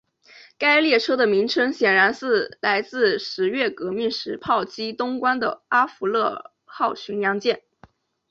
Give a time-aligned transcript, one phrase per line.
[0.57, 7.61] 该列车的名称显然是来自十月革命时炮击冬宫的阿芙乐尔号巡洋舰。